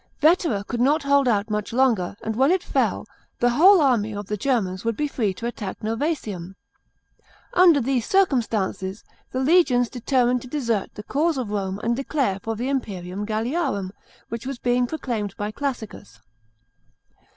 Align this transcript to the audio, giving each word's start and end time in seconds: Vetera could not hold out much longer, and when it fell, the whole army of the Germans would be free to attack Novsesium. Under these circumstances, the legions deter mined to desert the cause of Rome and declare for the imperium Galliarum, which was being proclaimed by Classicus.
Vetera 0.19 0.63
could 0.63 0.81
not 0.81 1.03
hold 1.03 1.27
out 1.27 1.51
much 1.51 1.71
longer, 1.71 2.15
and 2.23 2.35
when 2.35 2.49
it 2.49 2.63
fell, 2.63 3.05
the 3.39 3.51
whole 3.51 3.79
army 3.81 4.15
of 4.15 4.25
the 4.25 4.35
Germans 4.35 4.83
would 4.83 4.97
be 4.97 5.07
free 5.07 5.31
to 5.35 5.45
attack 5.45 5.81
Novsesium. 5.81 6.55
Under 7.53 7.79
these 7.79 8.07
circumstances, 8.07 9.03
the 9.31 9.39
legions 9.39 9.91
deter 9.91 10.25
mined 10.25 10.41
to 10.41 10.47
desert 10.47 10.91
the 10.95 11.03
cause 11.03 11.37
of 11.37 11.51
Rome 11.51 11.79
and 11.83 11.95
declare 11.95 12.39
for 12.41 12.55
the 12.55 12.67
imperium 12.67 13.27
Galliarum, 13.27 13.91
which 14.29 14.47
was 14.47 14.57
being 14.57 14.87
proclaimed 14.87 15.35
by 15.37 15.51
Classicus. 15.51 16.19